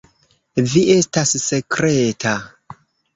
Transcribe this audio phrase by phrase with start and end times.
[0.69, 2.33] Vi estas sekreta.